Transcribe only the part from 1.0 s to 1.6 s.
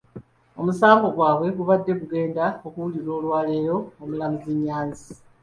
gwabwe